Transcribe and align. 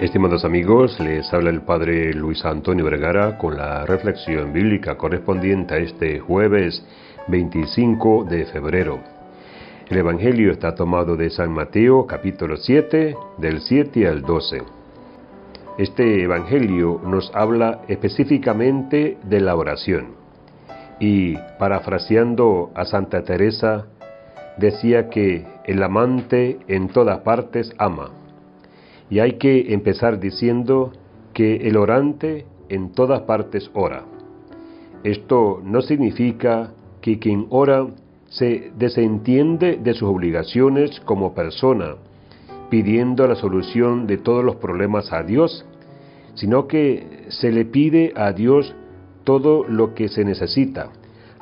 Estimados 0.00 0.44
amigos, 0.44 1.00
les 1.00 1.32
habla 1.32 1.48
el 1.48 1.62
Padre 1.62 2.12
Luis 2.12 2.44
Antonio 2.44 2.84
Vergara 2.84 3.38
con 3.38 3.56
la 3.56 3.86
reflexión 3.86 4.52
bíblica 4.52 4.98
correspondiente 4.98 5.72
a 5.72 5.78
este 5.78 6.20
jueves 6.20 6.84
25 7.28 8.24
de 8.24 8.44
febrero. 8.44 9.00
El 9.88 9.96
Evangelio 9.96 10.52
está 10.52 10.74
tomado 10.74 11.16
de 11.16 11.30
San 11.30 11.50
Mateo 11.50 12.06
capítulo 12.06 12.58
7, 12.58 13.16
del 13.38 13.62
7 13.62 14.06
al 14.06 14.20
12. 14.20 14.64
Este 15.78 16.22
Evangelio 16.24 17.00
nos 17.02 17.34
habla 17.34 17.80
específicamente 17.88 19.16
de 19.22 19.40
la 19.40 19.56
oración 19.56 20.08
y, 21.00 21.38
parafraseando 21.58 22.70
a 22.74 22.84
Santa 22.84 23.24
Teresa, 23.24 23.86
decía 24.58 25.08
que 25.08 25.46
el 25.64 25.82
amante 25.82 26.58
en 26.68 26.88
todas 26.88 27.20
partes 27.20 27.72
ama 27.78 28.10
y 29.10 29.20
hay 29.20 29.32
que 29.34 29.72
empezar 29.72 30.18
diciendo 30.18 30.92
que 31.32 31.68
el 31.68 31.76
orante 31.76 32.46
en 32.68 32.92
todas 32.92 33.22
partes 33.22 33.70
ora. 33.74 34.04
Esto 35.04 35.60
no 35.62 35.82
significa 35.82 36.72
que 37.00 37.18
quien 37.18 37.46
ora 37.50 37.86
se 38.28 38.72
desentiende 38.76 39.76
de 39.76 39.94
sus 39.94 40.08
obligaciones 40.08 41.00
como 41.00 41.34
persona, 41.34 41.96
pidiendo 42.70 43.26
la 43.28 43.36
solución 43.36 44.06
de 44.06 44.18
todos 44.18 44.44
los 44.44 44.56
problemas 44.56 45.12
a 45.12 45.22
Dios, 45.22 45.64
sino 46.34 46.66
que 46.66 47.26
se 47.28 47.52
le 47.52 47.64
pide 47.64 48.12
a 48.16 48.32
Dios 48.32 48.74
todo 49.24 49.64
lo 49.64 49.94
que 49.94 50.08
se 50.08 50.24
necesita, 50.24 50.90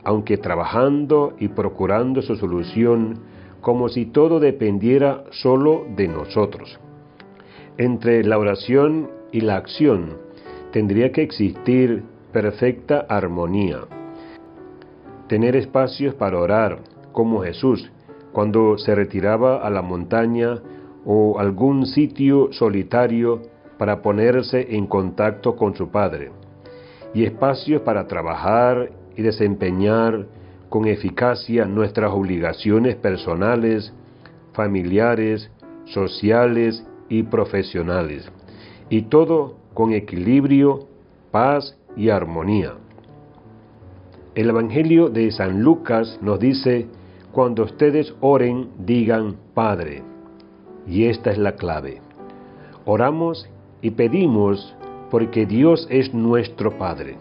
aunque 0.04 0.36
trabajando 0.36 1.34
y 1.38 1.48
procurando 1.48 2.20
su 2.20 2.36
solución 2.36 3.20
como 3.60 3.88
si 3.88 4.06
todo 4.06 4.40
dependiera 4.40 5.24
solo 5.30 5.86
de 5.96 6.08
nosotros. 6.08 6.78
Entre 7.76 8.22
la 8.22 8.38
oración 8.38 9.10
y 9.32 9.40
la 9.40 9.56
acción 9.56 10.18
tendría 10.70 11.10
que 11.10 11.22
existir 11.22 12.04
perfecta 12.32 13.04
armonía. 13.08 13.80
Tener 15.26 15.56
espacios 15.56 16.14
para 16.14 16.38
orar, 16.38 16.78
como 17.10 17.42
Jesús, 17.42 17.90
cuando 18.32 18.78
se 18.78 18.94
retiraba 18.94 19.56
a 19.56 19.70
la 19.70 19.82
montaña 19.82 20.60
o 21.04 21.40
algún 21.40 21.86
sitio 21.86 22.52
solitario 22.52 23.42
para 23.76 24.02
ponerse 24.02 24.76
en 24.76 24.86
contacto 24.86 25.56
con 25.56 25.74
su 25.74 25.90
Padre. 25.90 26.30
Y 27.12 27.24
espacios 27.24 27.82
para 27.82 28.06
trabajar 28.06 28.92
y 29.16 29.22
desempeñar 29.22 30.26
con 30.68 30.86
eficacia 30.86 31.64
nuestras 31.64 32.12
obligaciones 32.12 32.94
personales, 32.94 33.92
familiares, 34.52 35.50
sociales 35.86 36.84
y 37.08 37.22
profesionales, 37.24 38.30
y 38.90 39.02
todo 39.02 39.56
con 39.74 39.92
equilibrio, 39.92 40.86
paz 41.30 41.76
y 41.96 42.10
armonía. 42.10 42.74
El 44.34 44.50
Evangelio 44.50 45.10
de 45.10 45.30
San 45.30 45.62
Lucas 45.62 46.18
nos 46.20 46.40
dice, 46.40 46.86
cuando 47.32 47.64
ustedes 47.64 48.14
oren, 48.20 48.68
digan 48.78 49.36
Padre. 49.54 50.02
Y 50.86 51.04
esta 51.04 51.30
es 51.30 51.38
la 51.38 51.56
clave. 51.56 52.00
Oramos 52.84 53.48
y 53.80 53.90
pedimos 53.90 54.74
porque 55.10 55.46
Dios 55.46 55.86
es 55.90 56.12
nuestro 56.14 56.78
Padre. 56.78 57.16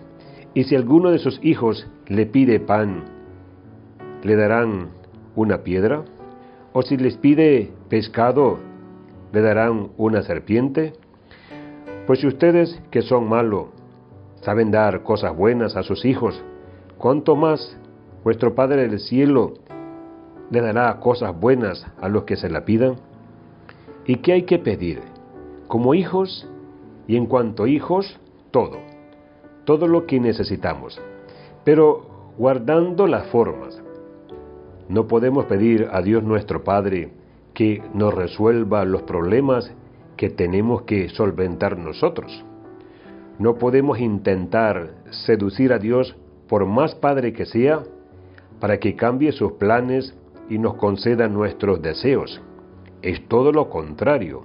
Y 0.53 0.65
si 0.65 0.75
alguno 0.75 1.09
de 1.11 1.19
sus 1.19 1.39
hijos 1.43 1.87
le 2.07 2.25
pide 2.25 2.59
pan, 2.59 3.05
¿le 4.23 4.35
darán 4.35 4.89
una 5.35 5.63
piedra? 5.63 6.03
¿O 6.73 6.81
si 6.81 6.97
les 6.97 7.17
pide 7.17 7.71
pescado, 7.89 8.59
le 9.33 9.41
darán 9.41 9.89
una 9.97 10.21
serpiente? 10.21 10.93
Pues 12.05 12.19
si 12.19 12.27
ustedes, 12.27 12.79
que 12.91 13.01
son 13.01 13.27
malos, 13.27 13.65
saben 14.41 14.71
dar 14.71 15.03
cosas 15.03 15.35
buenas 15.35 15.75
a 15.75 15.83
sus 15.83 16.05
hijos, 16.05 16.41
¿cuánto 16.97 17.35
más 17.35 17.77
vuestro 18.23 18.53
Padre 18.55 18.87
del 18.87 18.99
cielo 18.99 19.55
le 20.51 20.61
dará 20.61 20.99
cosas 20.99 21.37
buenas 21.37 21.85
a 21.99 22.07
los 22.09 22.23
que 22.23 22.37
se 22.37 22.49
la 22.49 22.63
pidan? 22.63 22.95
¿Y 24.05 24.17
qué 24.17 24.33
hay 24.33 24.43
que 24.43 24.59
pedir? 24.59 25.01
Como 25.67 25.95
hijos, 25.95 26.47
y 27.07 27.17
en 27.17 27.25
cuanto 27.25 27.65
hijos, 27.65 28.19
todo, 28.51 28.77
todo 29.65 29.87
lo 29.87 30.05
que 30.05 30.19
necesitamos, 30.19 31.01
pero 31.63 32.33
guardando 32.37 33.07
las 33.07 33.27
formas. 33.27 33.81
No 34.89 35.07
podemos 35.07 35.45
pedir 35.45 35.89
a 35.91 36.01
Dios 36.01 36.23
nuestro 36.23 36.63
Padre 36.63 37.22
que 37.53 37.83
nos 37.93 38.13
resuelva 38.13 38.85
los 38.85 39.03
problemas 39.03 39.71
que 40.17 40.29
tenemos 40.29 40.83
que 40.83 41.09
solventar 41.09 41.77
nosotros. 41.77 42.43
No 43.39 43.55
podemos 43.55 43.99
intentar 43.99 44.95
seducir 45.09 45.73
a 45.73 45.79
Dios 45.79 46.15
por 46.47 46.65
más 46.65 46.95
padre 46.95 47.33
que 47.33 47.45
sea 47.45 47.83
para 48.59 48.79
que 48.79 48.95
cambie 48.95 49.31
sus 49.31 49.53
planes 49.53 50.15
y 50.49 50.57
nos 50.57 50.75
conceda 50.75 51.27
nuestros 51.27 51.81
deseos. 51.81 52.41
Es 53.01 53.27
todo 53.27 53.51
lo 53.51 53.69
contrario. 53.69 54.43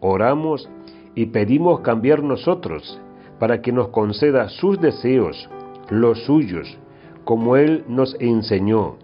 Oramos 0.00 0.68
y 1.14 1.26
pedimos 1.26 1.80
cambiar 1.80 2.22
nosotros 2.22 3.00
para 3.38 3.62
que 3.62 3.72
nos 3.72 3.88
conceda 3.88 4.48
sus 4.48 4.80
deseos, 4.80 5.48
los 5.90 6.24
suyos, 6.24 6.78
como 7.24 7.56
Él 7.56 7.84
nos 7.88 8.16
enseñó. 8.20 8.96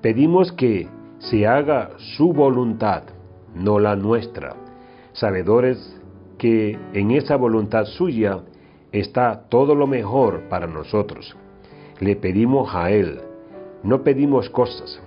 Pedimos 0.00 0.52
que 0.52 0.88
se 1.18 1.46
haga 1.46 1.90
su 2.16 2.32
voluntad, 2.32 3.02
no 3.54 3.78
la 3.78 3.96
nuestra, 3.96 4.54
sabedores 5.12 6.00
que 6.38 6.78
en 6.92 7.10
esa 7.10 7.36
voluntad 7.36 7.84
suya 7.84 8.40
está 8.92 9.48
todo 9.48 9.74
lo 9.74 9.86
mejor 9.86 10.42
para 10.48 10.66
nosotros. 10.66 11.36
Le 12.00 12.16
pedimos 12.16 12.74
a 12.74 12.90
Él, 12.90 13.20
no 13.82 14.02
pedimos 14.02 14.48
cosas, 14.50 15.00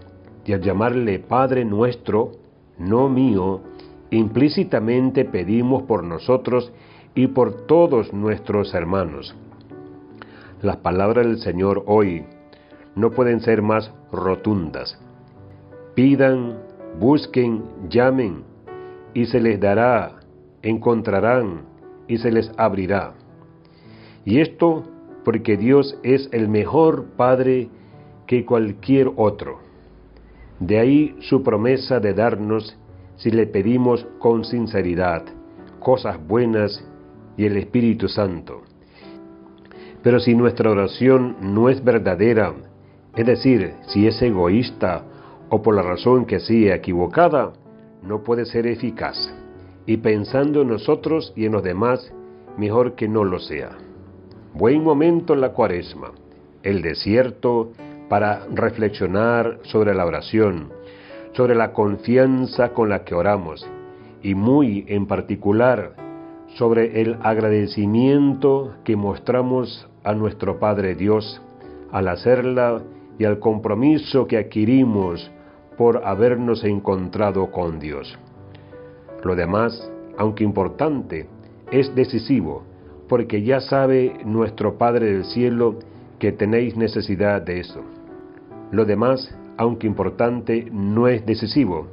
y 0.45 0.53
al 0.53 0.61
llamarle 0.61 1.19
Padre 1.19 1.63
nuestro, 1.63 2.33
no 2.77 3.07
mío, 3.07 3.61
implícitamente 4.09 5.23
pedimos 5.23 5.83
por 5.83 6.03
nosotros 6.03 6.71
y 7.16 7.27
por 7.27 7.66
todos 7.66 8.11
nuestros 8.13 8.73
hermanos. 8.73 9.35
Las 10.61 10.77
palabras 10.77 11.25
del 11.25 11.39
Señor 11.39 11.83
hoy 11.88 12.25
no 12.95 13.11
pueden 13.11 13.39
ser 13.39 13.61
más 13.61 13.91
rotundas. 14.11 15.00
Pidan, 15.96 16.57
busquen, 17.00 17.63
llamen, 17.90 18.44
y 19.13 19.25
se 19.25 19.40
les 19.40 19.59
dará, 19.59 20.19
encontrarán, 20.62 21.63
y 22.07 22.18
se 22.18 22.31
les 22.31 22.52
abrirá. 22.57 23.13
Y 24.25 24.40
esto 24.40 24.84
porque 25.24 25.57
Dios 25.57 25.97
es 26.03 26.30
el 26.31 26.47
mejor 26.47 27.06
Padre 27.18 27.69
que 28.28 28.46
cualquier 28.46 29.12
otro. 29.16 29.59
De 30.59 30.80
ahí 30.80 31.16
su 31.22 31.44
promesa 31.44 32.00
de 32.00 32.13
darnos, 32.13 32.78
si 33.18 33.31
le 33.31 33.47
pedimos 33.47 34.07
con 34.19 34.46
sinceridad, 34.46 35.25
cosas 35.80 36.18
buenas 36.25 36.84
y 37.38 37.46
el 37.46 37.57
Espíritu 37.57 38.07
Santo. 38.07 38.62
Pero 40.03 40.19
si 40.19 40.35
nuestra 40.35 40.72
oración 40.72 41.35
no 41.41 41.69
es 41.69 41.84
verdadera, 41.84 42.53
es 43.16 43.25
decir, 43.25 43.74
si 43.88 44.07
es 44.07 44.22
egoísta 44.22 45.03
o 45.51 45.62
por 45.62 45.75
la 45.75 45.81
razón 45.81 46.25
que 46.25 46.39
sea 46.39 46.75
equivocada, 46.75 47.51
no 48.01 48.23
puede 48.23 48.45
ser 48.45 48.66
eficaz. 48.67 49.17
Y 49.85 49.97
pensando 49.97 50.62
en 50.62 50.69
nosotros 50.69 51.34
y 51.35 51.45
en 51.45 51.51
los 51.51 51.62
demás, 51.62 52.13
mejor 52.57 52.95
que 52.95 53.09
no 53.09 53.25
lo 53.25 53.38
sea. 53.38 53.78
Buen 54.53 54.81
momento 54.81 55.34
en 55.34 55.41
la 55.41 55.50
cuaresma, 55.51 56.12
el 56.63 56.81
desierto 56.81 57.73
para 58.07 58.45
reflexionar 58.53 59.59
sobre 59.63 59.94
la 59.94 60.06
oración, 60.06 60.69
sobre 61.34 61.53
la 61.53 61.73
confianza 61.73 62.69
con 62.69 62.88
la 62.88 63.03
que 63.03 63.13
oramos 63.13 63.69
y 64.24 64.36
muy 64.36 64.86
en 64.88 65.06
particular 65.06 65.95
sobre 66.56 67.01
el 67.01 67.18
agradecimiento 67.24 68.75
que 68.86 68.95
mostramos 68.95 69.89
a 70.03 70.13
nuestro 70.13 70.59
Padre 70.59 70.95
Dios 70.95 71.42
al 71.92 72.07
hacerla 72.07 72.81
y 73.19 73.25
al 73.25 73.39
compromiso 73.39 74.27
que 74.27 74.38
adquirimos 74.38 75.30
por 75.81 76.06
habernos 76.06 76.63
encontrado 76.63 77.50
con 77.50 77.80
Dios. 77.80 78.16
Lo 79.24 79.36
demás, 79.36 79.92
aunque 80.16 80.44
importante, 80.44 81.25
es 81.72 81.95
decisivo, 81.95 82.62
porque 83.10 83.42
ya 83.42 83.62
sabe 83.62 84.13
nuestro 84.24 84.78
Padre 84.78 85.12
del 85.12 85.25
Cielo 85.25 85.80
que 86.19 86.33
tenéis 86.33 86.78
necesidad 86.78 87.42
de 87.42 87.62
eso. 87.62 87.81
Lo 88.69 88.86
demás, 88.86 89.36
aunque 89.57 89.88
importante, 89.88 90.68
no 90.72 91.07
es 91.07 91.25
decisivo, 91.25 91.88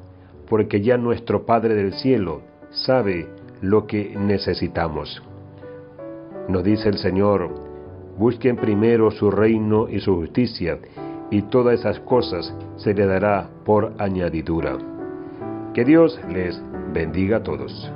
porque 0.50 0.82
ya 0.82 0.99
nuestro 0.99 1.46
Padre 1.46 1.75
del 1.75 1.94
Cielo 1.94 2.43
sabe 2.69 3.26
lo 3.62 3.87
que 3.87 4.14
necesitamos. 4.19 5.23
Nos 6.46 6.62
dice 6.62 6.91
el 6.91 6.99
Señor, 6.99 7.55
busquen 8.19 8.56
primero 8.56 9.11
su 9.11 9.31
reino 9.31 9.88
y 9.88 10.00
su 10.00 10.14
justicia, 10.14 10.79
y 11.30 11.42
todas 11.42 11.80
esas 11.80 12.00
cosas 12.00 12.52
se 12.76 12.94
le 12.94 13.06
dará 13.06 13.48
por 13.64 13.92
añadidura. 13.98 14.78
Que 15.75 15.84
Dios 15.84 16.19
les 16.28 16.60
bendiga 16.92 17.38
a 17.38 17.42
todos. 17.42 17.92